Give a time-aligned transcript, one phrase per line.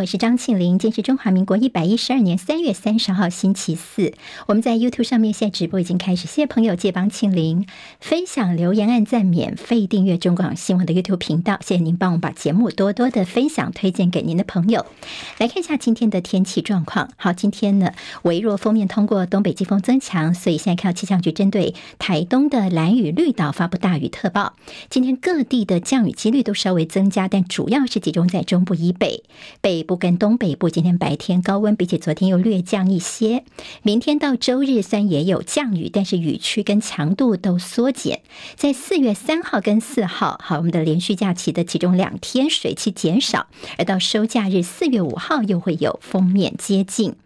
[0.00, 0.78] 我是张庆玲。
[0.78, 4.14] 今天是中华民国一百一十二年三月三十号，星期四。
[4.46, 7.66] 我们在 YouTube 上面现在直播已经开始，谢谢朋友借帮庆玲
[8.00, 11.58] 分享、留言、按赞、免费订阅中广新闻的 YouTube 频道。
[11.60, 14.86] 谢谢您帮我们把节目多多的分享、推荐给您的朋友。
[15.36, 17.10] 来看一下今天的天气状况。
[17.18, 17.92] 好，今天呢，
[18.22, 24.54] 微弱锋面通过，东北季风增强，所以现在看到气象局针对台东的蓝雨绿岛发布大雨特报。
[24.88, 29.24] 今天各地的降雨几率都稍微增加，但主要是集中在中部以北、
[29.60, 30.70] 北部跟东北部。
[30.70, 33.42] 今天白天高温比起昨天又略降一些。
[33.82, 38.20] 明天到周日虽然也有降雨，但是雨区跟强度都缩减。
[38.54, 47.16] 在四月三号跟四号，好，我们的连续假期的其中两天水汽减少，而到收假日四月五号又会有锋面接近。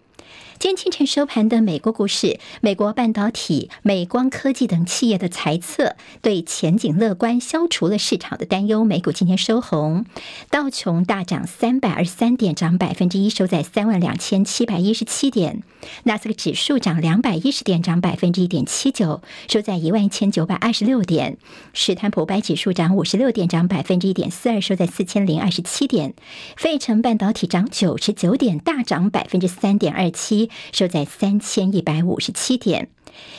[0.58, 8.84] 今天清晨收盘的美国股市，美国半导体、美光科技等企业的财测对前景乐观，消除了市场的担忧。
[8.84, 10.06] 美股今天收红，
[10.50, 15.62] 道琼大涨三百二十三点，涨百分之一，收在三万两千七百一十七点。
[16.04, 21.36] 纳斯克指数涨两百一十点，涨百分之一点七九，收在一万一千九百二十六点。
[21.74, 26.14] 史坦普白指数涨五十六点，涨百分之一点四二，收在四千零二十七点。
[26.56, 30.43] 费城半导体涨九十九点，大涨百分之三点二七。
[30.72, 32.88] 收在三千一百五十七点。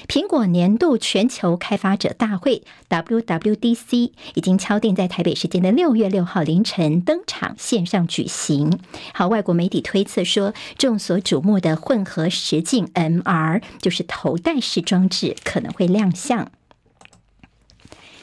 [0.08, 8.80] 苹果年度全球开发者大会 （WWDC） 已经敲定在台北时间的六月六号凌晨登场线上举行。
[9.14, 16.50] 好，外国媒体推测说，众所瞩目的混合实境 MR 就是头戴式装置可能会亮相。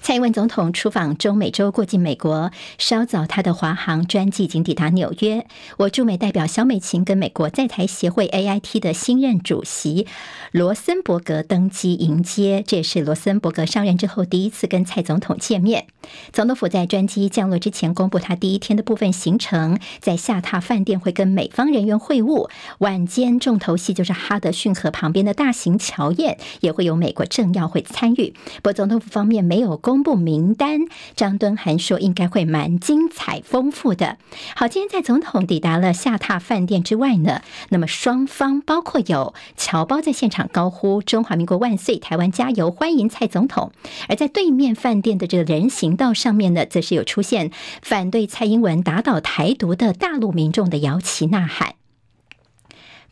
[0.02, 2.50] 蔡英文总统出访中美洲，过境美国。
[2.76, 5.46] 稍早，他的华航专机已经抵达纽约。
[5.76, 10.08] 我驻美代表萧美琴跟美国在台协会 AIT 的新任主席
[10.50, 15.86] 罗森伯格登机迎接，这也是罗森伯格上任之后第一次跟蔡总统见面。
[16.32, 22.50] 总统府在专机降落之前公布他第一天的部分行程，在下榻饭店会跟美方人员会晤。
[22.78, 28.34] 晚间重头戏就是哈德逊河旁边的大型侨宴，也会有美国政要会参与。
[28.56, 29.91] 不过总统府方面没有公。
[29.92, 30.86] 公布名单，
[31.16, 34.16] 张敦涵说应该会蛮精彩丰富的。
[34.56, 43.70] 好，今天在总统抵达了下榻饭店之外呢，那么双方包括有侨胞在现场高呼“中华民国万岁，台湾加油”，欢迎蔡总统；
[44.08, 47.50] 而在对面饭店的这个人行道上面呢，则是有出现
[47.82, 51.74] 反对蔡英文打倒台独的大陆民众的摇旗呐喊。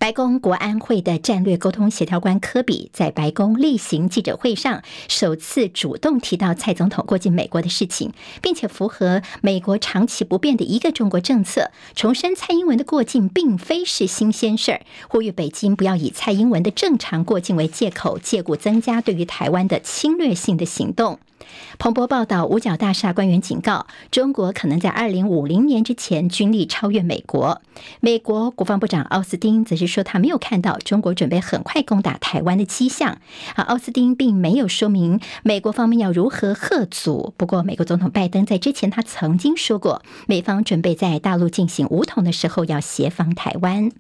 [0.01, 21.19] 白宫国安会的战略沟通协调官科比在白宫例行记者会上首次主动提到蔡总统过境美国的事情，并且符合美国长期不变的一个中国政策，重申蔡英文的过境并非是新鲜事儿，呼吁北京不要以蔡英文的正常过境为借口，借故增加对于台湾的侵略性的行动。
[21.79, 27.63] 彭博报道，五角大厦官员警告，中国可能在二零五零年之前军力超越美国。
[28.01, 33.19] 美国国防部长奥斯汀则是说，他没有看到中国准备很快攻打台湾的迹象。
[33.55, 37.33] 啊，奥斯汀并没有说明美国方面要如何吓阻。
[37.37, 43.91] 不过，美国总统拜登在之前他曾经说过，美方准备在大陆进行武统的时候要协防台湾。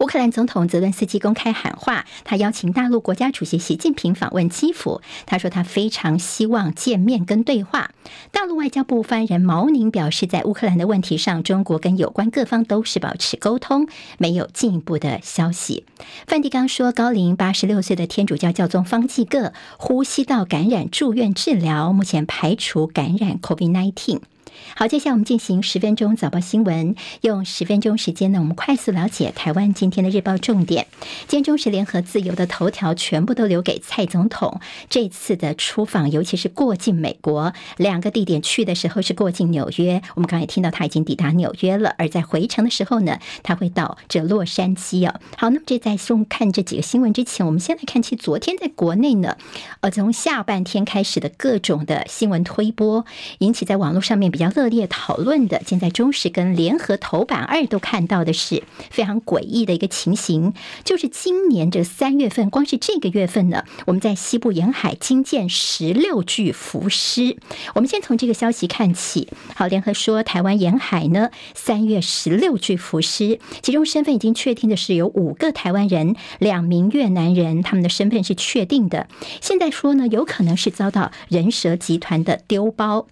[0.00, 5.00] 乌克兰总统泽伦斯基公开喊话，他邀请大陆国家主席习近平访问基辅。
[5.26, 7.90] 他说他非常希望见面跟对话。
[8.30, 13.86] 大陆外交部发言人毛宁表示，在乌克兰的问题上，中国跟有关各方都是保持沟通，
[14.18, 15.84] 没有进一步的消息。
[16.26, 24.31] 梵蒂冈说，高龄八十六岁的天主教教宗方济各呼吸道感染住院治疗，目前排除感染 COVID-19。
[24.74, 30.86] 好，接下来我们进行十分钟早报新闻，用十分钟时间呢，我们快速了解台湾今天的日报重点。
[31.28, 45.20] 今天中时联合自由的头条全部都留给蔡总统这次的出访，尤其是过境美国两个地点，去的时候是过境纽约，我们刚才听到他已经抵达纽约了，而在回程的时候呢，他会到这洛杉矶哦。
[45.36, 49.36] 好，那么这在送看这几个新闻之前，我们先来看，其昨天在国内呢，
[49.80, 53.04] 呃，从下半天开始的各种的新闻推播，
[53.38, 67.36] 引起在网络上面比较热烈讨论的，现在中时跟联合头版二都看到的是非常诡异的一个情形，就是今年这三月份，光是这个月份呢，我们在西部沿海惊见十六具浮尸。
[67.74, 69.28] 我们先从这个消息看起。
[69.54, 79.06] 好，联合说，台湾沿海呢，三月十六具浮尸，其中身份已经确定的是有五个台湾人，两名越南人，他们的身份是确定的。
[79.42, 83.06] 现在说呢，有可能是遭到人蛇集团的丢包。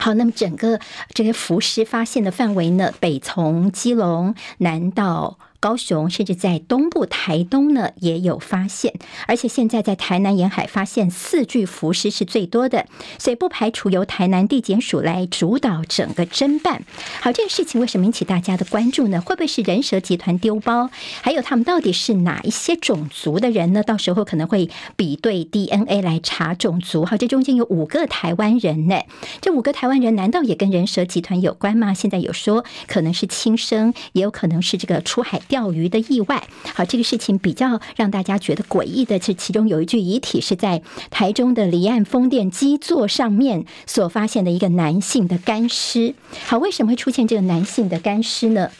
[0.00, 0.80] 好，那么整个
[1.12, 8.94] 这个浮尸发现的范围呢，北从基隆南到高雄，甚至在东部台东呢也有发现，
[9.26, 12.86] 而且现在在台南沿海发现四具浮尸是最多的，
[13.18, 16.82] 所以不排除由台南地检署来主导整个侦办。
[17.20, 19.20] 好，这个事情为什么引起大家的关注呢？
[19.20, 20.88] 会不会是人蛇集团丢包？
[21.20, 23.82] 还有他们到底是哪一些种族的人呢？
[23.82, 27.04] 到时候可能会比对 DNA 来查种族。
[27.04, 29.02] 好，这中间有五个台湾人呢，
[29.42, 31.92] 这五个台湾人难道也跟人蛇集团有关吗？
[31.92, 36.48] 现在有说可能是轻生，也有可能是这个出海钓鱼的意外。
[36.74, 40.80] 好，这个事情比较让大家觉得诡异的是，其中有一具遗体是在
[41.10, 46.14] 台中的离岸风电基座上面所发现的一个男性的干尸。
[46.46, 48.70] 好，为什么会出现这个男性的干尸呢？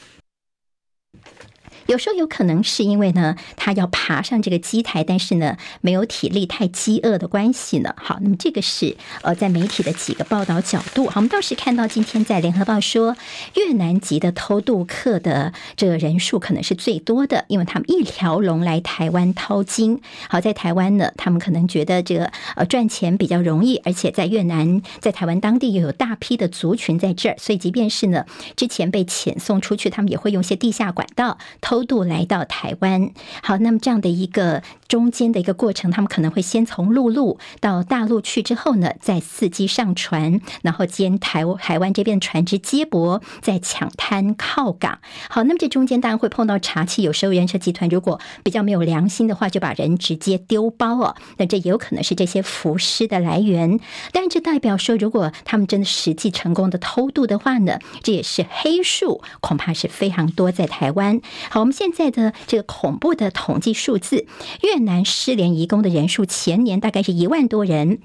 [1.91, 7.93] 有时候有可能是因为呢，他要爬上这个机台，但是呢，没有体力，太饥饿的关系呢。
[7.97, 11.09] 好，那么这个是呃，在媒体的几个报道角度。
[11.09, 13.17] 好，我们倒是看到今天在联合报说，
[13.57, 20.01] 越南籍的偷渡客的这个人数可能是最多的，因为他们一条龙来台湾掏金。
[20.29, 31.80] 好，在台湾呢，他们可能觉得这个呃赚钱比较容易，而且在越南，在台湾当地又有大批的族群在这儿，所以即便是呢之前被遣送出去，他们也会用一些地下管道偷。
[31.85, 33.11] 度来到台湾，
[33.43, 45.01] 好，那么这样的一个中间的一个过程，他们可能会先从陆路到大陆去，之后呢，再伺机上船，然后兼台台湾这边的船只接驳，再抢滩靠港。
[45.29, 51.17] 好，那么这中间当然会碰到查缉，有时候人车集团如果比较没有良心的话，就把人直接丢包哦。
[51.37, 53.81] 那这也有可能是这些浮尸的来源，
[54.13, 61.21] 但这代表说，如果他们真的实际成功的偷渡的话呢，这也是黑数，恐怕是非常多在台湾。
[61.49, 64.27] 好，现在的这个恐怖的统计数字，
[64.63, 68.01] 越南失联移工的人数前年大概是一万多人。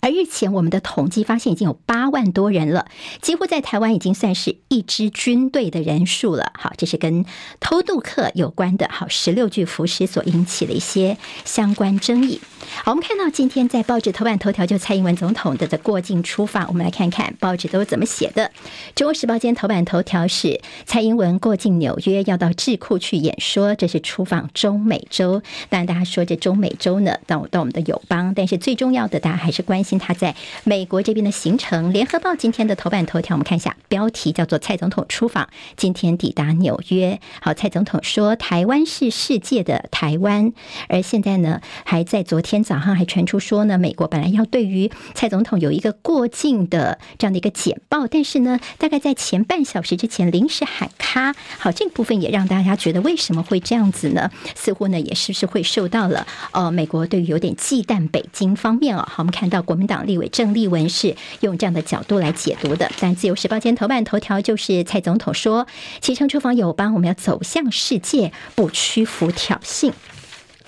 [0.00, 2.86] 而日前我们的统计发现，已经有八万多人了，
[3.20, 6.52] 几乎在台湾已经算是一支军队的人数了。
[6.58, 7.24] 好，这是跟
[7.58, 8.88] 偷渡客有关的。
[8.92, 12.40] 好，十六具浮尸所引起的一些相关争议。
[12.84, 18.50] 好，我们看到今天在报纸头版头条，就蔡英文总统的的过境出访，我们来看看报纸都怎么写的。
[18.94, 25.42] 中国时报今天头版头条是蔡英文过境纽约，要到智库去演说，这是出访中美洲。
[25.70, 29.77] 当然，大家说这中美洲呢，到到我们的友邦，但是最重要的，大家还是关。
[29.78, 30.34] 关心他在
[30.64, 31.92] 美国这边的行程。
[31.92, 37.20] 联合报今天的头版头条，我们看一下，标题叫做“蔡总统出访，今天抵达纽约”。
[37.40, 40.52] 好，蔡总统说：“台湾是世界的台湾。”
[40.90, 51.36] 而现在呢，还在昨天早上还传出说呢，美国本来要对于蔡总统有一个过境的这样的一个简报，但是呢，大概在前半小时之前临时喊卡。
[51.60, 54.28] 好，这个部分也让大家觉得为什么会这样子呢？
[54.56, 59.08] 似乎呢，也是不是会受到了呃美国对于有点忌惮北京方面啊、哦？
[59.08, 59.62] 好，我们看到。
[59.68, 65.66] 国民党立委郑丽文是用这样的角度来解读的，但《自由时报》今天头版头条就是蔡总统说
[66.00, 69.92] ：“启程出访友邦，我们要走向世界，不屈服挑衅。”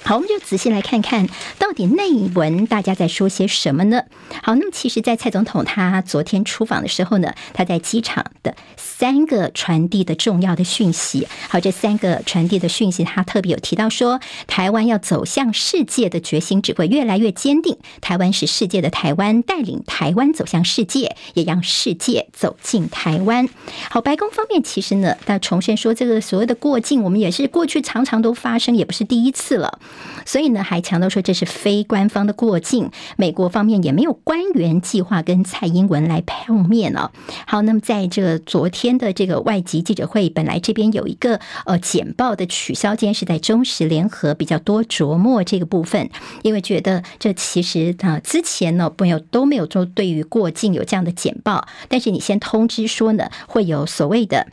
[0.03, 4.03] 好，我们就仔细来看看到底内文大家在说些什么呢？
[4.43, 11.29] 好，那么其实，在蔡总统他昨天出访的时候呢，他在机场的三个传递的重要的讯息。
[11.49, 17.77] 好，这三个传递的讯息，他特别有提到说，台湾要走向世界的决心只会越来越坚定。
[18.01, 23.49] 台湾是世界的台湾，带领台湾走向世界，也让世界走进台湾。
[23.91, 29.79] 好，白宫方面其实呢，他重申说，这个所谓的过境，我们也是过去常常都发生，也不是第一次了。
[30.25, 37.13] 所以呢，还强调说这是非官方的过境，美国方面也没有官员计划跟蔡英文来碰面了。
[37.47, 46.11] 好，那么在这昨天的这个外籍记者会，本来这边有一个呃简报的取消，今天是在中时联合比较多琢磨这个部分，
[46.43, 54.47] 因为觉得这其实啊之前呢朋友都没有做对于过境有这样的简报，但是你先通知说呢会有所谓的。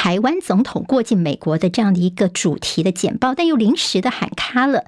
[0.00, 4.84] 台湾总统过境美国的这样的一个主题的简报，但又临时的喊卡了，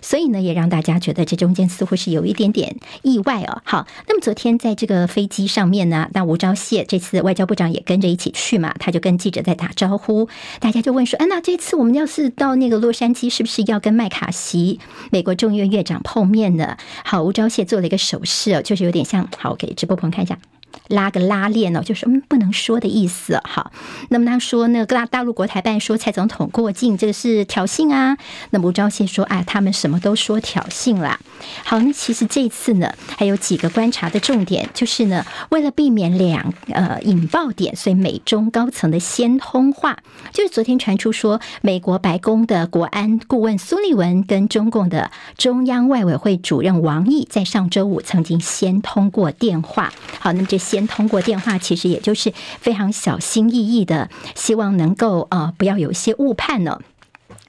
[0.00, 3.60] 所以呢，也让大家觉得这中间似乎是有一点点意外哦。
[3.66, 10.30] 好，那么昨天在这个飞机上面呢，那吴钊燮这次外交部长也跟着一起去嘛，他就跟记者在打招呼，
[10.60, 14.80] 大家就问说：“哎，那这次我们要是到那个洛杉矶，是不是要跟麦卡锡
[15.10, 20.38] 美国众议院院长碰面呢？”好，吴钊燮做了一个手势哦，就是有点像，好，给直播朋友看一下。
[20.88, 23.40] 拉个拉链哦，就是嗯不能说的意思。
[23.44, 23.70] 好，
[24.08, 28.18] 那么他说那个大大陆国台办说蔡总统过境这个是挑衅啊。
[28.50, 31.18] 那吴钊燮说，哎，他们什么都说挑衅啦。
[31.64, 39.98] 好，那其实这次呢还有几个观察的重点，就是呢为了避免两呃引爆点，所以美中高层的先通话，
[40.32, 49.92] 就是昨天传出说美国白宫的国安顾问苏利文跟中共的中央外委会主任王毅在上周五曾经先通过电话。
[50.18, 50.63] 好，那么这。
[50.64, 56.80] 先通过电话，其实也就是非常小心翼翼的，希望能够呃不要有一些误判呢。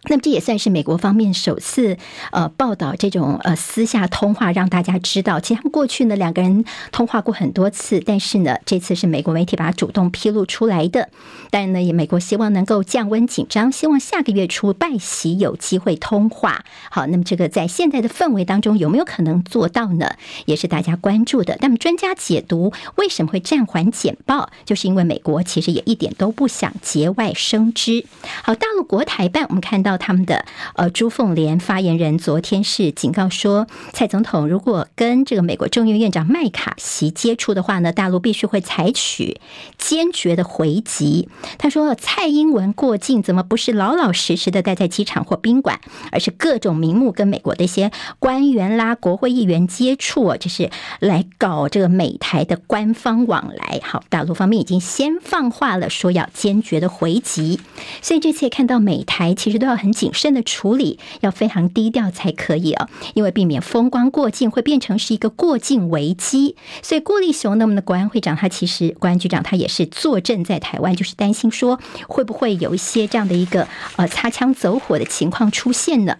[0.07, 1.97] 那么这也算是美国方面首次
[2.31, 11.09] 呃报道这种呃私下通话，让大家知道，其实他们过去呢两个人通话过很多次，但是呢这次是美国媒体把它主动披露出来的。
[11.49, 16.63] 但呢，也美国希望能够降温紧张，希望下个月初拜习有机会通话。
[16.91, 20.11] 好，那么这个在现在的氛围当中有没有可能做到呢？
[20.45, 21.57] 也是大家关注的。
[21.61, 28.05] 那么专家解读为什么会暂缓简报，就是因为美国其实也一点都不想节外生枝。
[28.43, 29.94] 好，大陆国台办我们看到。
[29.97, 39.39] 他们的呃朱凤莲发言人昨天是警告说，蔡总统如果跟这个美国众议院院长麦卡锡接触的话呢，大陆必须会采取
[39.77, 41.27] 坚决的回击。
[41.57, 45.79] 他说，蔡英文过境怎么不是老老实实的待在机场或宾馆，
[46.11, 53.79] 而是各种名目跟美国的一些官员啦、国会议员接触，就是来搞这个美台的官方往来。
[53.83, 57.59] 好，大陆方面已经先放话了，说要坚决的回击。
[58.01, 59.84] 所以这次也看到美台其实都要很。
[59.85, 66.55] 很谨慎的处理，要非常低调才可以啊，因为避免风光过境会变成是一个过境危机。
[66.81, 76.17] 所以郭立雄那么的国安会长，他其实国安局长他也是坐镇在台湾，就是担心说会不会有一些这样的一个呃擦枪走火的情况出现呢？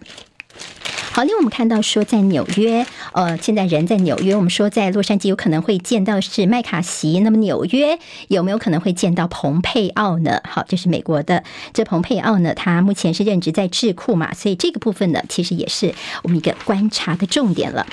[1.16, 4.36] 好，另外我们看到说，在纽约，呃，现在人在纽约。
[4.36, 10.42] 我们说，在洛杉矶有可能会见到是麦卡锡，那么纽约有没有可能会见到蓬佩奥呢？
[10.46, 11.42] 好，这是美国的
[11.72, 17.86] 这蓬佩奥呢，他目前是任职在智库嘛，所以这个部分呢，其实也是我们一个观察的重点了。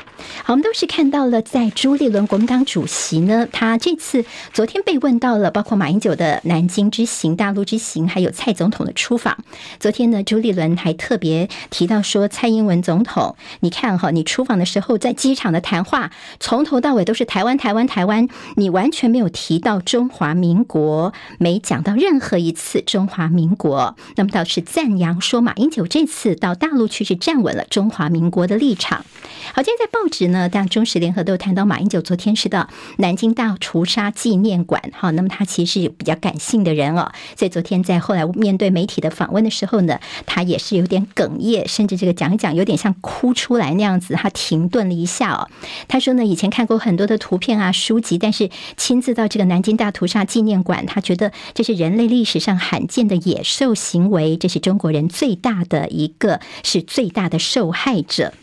[0.43, 9.37] 好，我们都是看到了，在朱立伦国民党主席呢，他这次昨天被问到了，包括马英九的南京之行、大陆之行，还有蔡总统的出访。
[9.79, 13.12] 昨天呢，朱立伦还特别提到说，蔡英文总统，
[13.59, 23.95] 你看哈，你出访的时候在机场的谈话，从头到尾都是台湾、台湾、台湾，你完全没有提到中华民国，没讲到任何一次中华民国。
[24.15, 29.05] 那么倒是赞扬说，马英九这次到大陆去是站稳了中华民国的立场。
[29.53, 34.81] 好，今天在报纸呢，当中时联合都有谈到马英九昨天是到南京大屠杀纪念馆。
[34.93, 44.15] 好，那么他其实是比较感性的人哦，所以昨天在后来面对媒体的访问的时候呢，他也是有点哽咽，甚至这个讲一讲有点像哭出来那样子。
[44.15, 45.49] 他停顿了一下哦，
[45.87, 58.33] 他说呢，以前看过很多的图片啊书籍，但是亲自到这个南京大屠杀纪念馆，他觉得这是人类历史上罕见的野兽行为，这是中国人最大的一个，是最大的受害者。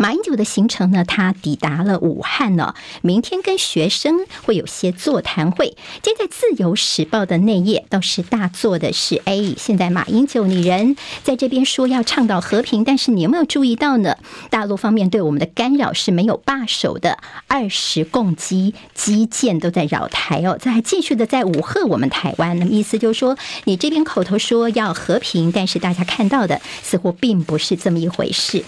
[0.00, 5.76] 马英九的行程呢，他抵达了武汉呢，明天跟学生会有些座谈会。
[6.00, 14.16] 今天在《自由时报》的内页倒是大做的是，哎，现在马英九你人在这边说要倡导和平，但是你有没有注意到呢？
[14.48, 22.58] 大陆方面对我们的干扰是没有罢手的，二十共机机舰都在扰台哦，在继续的在武吓我们台湾。
[22.58, 28.64] 那么意思就是说，你这边口头说要和平，但是大家看到的似乎并不是这么一回事。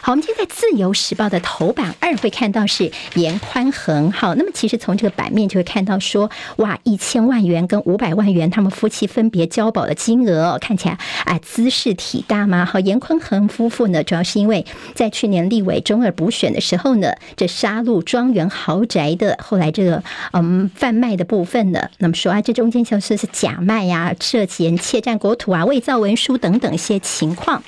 [0.00, 12.64] 好，我们今天在《自由时报》的头版二会看到是严宽恒，好，那么其实从这个版面就会看到说，哇，一千万元跟五百万元，他们夫妻分别交保的金额，看起来啊姿势体大吗？
[12.64, 20.02] 好，严宽恒夫妇呢，主要是因为在去年立委中二补选的时候呢，这沙鹿庄园豪宅的后来这个
[20.32, 27.62] 嗯贩卖的部分呢，那么说啊，这中间就是是假卖呀、涉嫌窃占国土啊、伪造文书等等一些情况。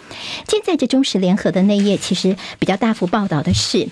[0.49, 2.88] 现在这中时联合的内页其实比较大。
[2.89, 3.87] 大幅报道的是。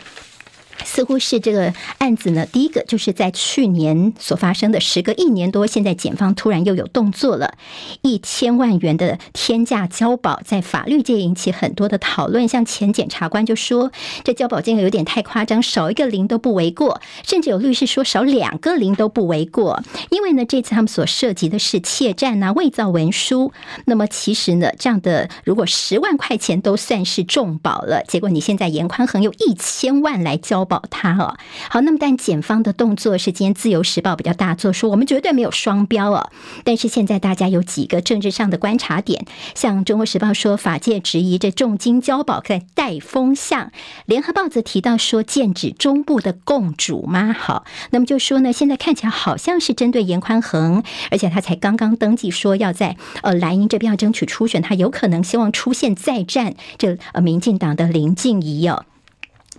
[0.85, 7.55] 似乎是这个案子呢，第一个就是在去年所发生的，时隔一年多，现在检方突然又有动作了，
[8.03, 12.47] 一千万元的天价交保，在法律界引起很多的讨论。
[12.47, 13.91] 像前检察官就说，
[14.25, 19.83] 这交保金额有点太夸张，少一个零都不为过，甚至有律师说少两个零都不为过。
[20.11, 23.53] 因为呢，这次他们所涉及的是窃占啊、伪造文书，
[23.87, 30.83] 那么其实呢，这样的如果十万块钱都算是重保了，结果你现在严宽恒用一千万来交保。
[30.91, 31.37] 他哦，
[31.71, 36.31] 好，那么但检方的动作是今天自由时报比较大做，说我们绝对没有双标哦。
[36.65, 43.73] 但是现在大家有几个政治上的观察点，像中国时报说法界质疑这重金交保在带风向，
[44.05, 47.33] 联合报则提到说剑指中部的共主吗？
[47.33, 58.85] 好，那么就说呢，现在看起来好像是针对严宽恒，而且他才刚刚登记说要在呃蓝营这边要争取初选，他有可能希望出现再战这呃民进党的林静怡哦。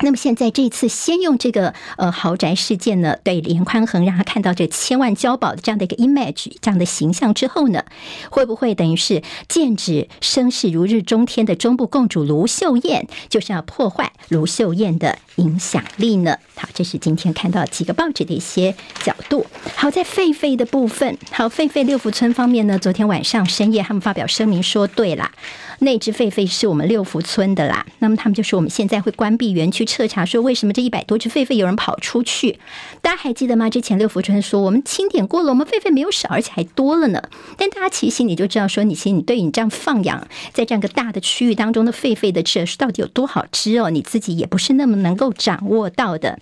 [0.02, 7.84] 那么现在这次先用这个呃豪宅事件呢，对颜宽恒让他看到这千万交保的这样的一个 image 这样的形象之后呢，
[8.30, 16.38] 会不会等于是剑指声势如日中天的中部共主卢秀燕，就是要破坏卢秀燕的影响力呢？
[16.56, 19.46] 好，这是今天看到几个报纸的一些角度。
[19.76, 25.32] 好，在狒狒的部分，好，狒狒六福村方面呢，昨天晚上深夜他们发表声明说，对啦，
[25.80, 27.86] 那只狒狒是我们六福村的啦。
[28.00, 29.86] 那么他们就说我们现在会关闭园区。
[29.86, 32.60] 彻查说，为什么这一百多只狒狒有人跑出去？
[33.02, 33.70] 大家还记得吗？
[33.70, 37.22] 之前六福村说我们清点过了，我们狒狒没有少，而且还多了呢。
[37.58, 43.90] 但大家其实心里就知道，说你其实你对你这样放养在这样个大的区域当中的狒狒的这到底有多好吃哦？
[43.90, 46.40] 你自己也不是那么能够掌握到的。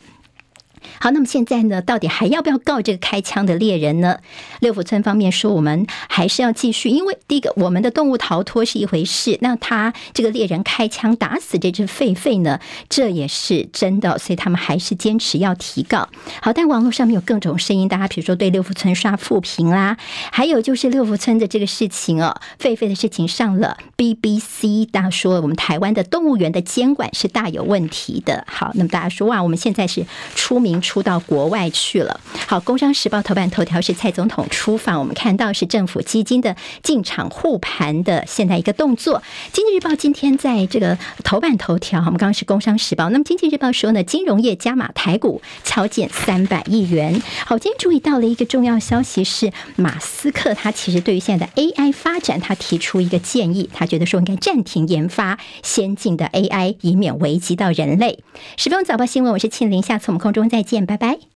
[1.00, 4.18] 好，那么现在呢，到底还要不要告这个开枪的猎人呢？
[4.60, 16.08] 六福村方面说，我们还是要继续，因为第一个，我们的动物逃脱是一回事，那他这个猎人开枪打死这只狒狒呢，这也是真的，所以他们还是坚持要提告。
[16.42, 19.98] 好，但网络上面有各种声音，大家比如说对六福村刷负评啦，
[20.32, 28.46] 还有就是六福村的这个事情哦，狒狒的事情上了 BBC，大家说我们台湾的动物园的监管是大有问题的。
[28.48, 30.75] 好，那么大家说哇，我们现在是出名。
[30.82, 32.20] 出到国外去了。
[32.48, 39.20] 好，《工商时报》头版头条是蔡总统出访，我们看到是政府基金的进场护盘的现在一个动作。
[39.51, 47.22] 《经济日报》今天在这个头版头条，我们刚刚是《工商时报》，那么《经济日报》说呢，金融业加码台股敲减三百亿元。
[47.46, 58.20] 好，今天注意到了一个重要消息是，马斯克他其实对于现在的 AI 发展，他提出一个建议，他觉得说应该暂停研发先进的 AI，以免危及到人类。
[58.58, 61.29] 十分钟早报新闻，我是庆玲，下次我们空中再见，拜拜。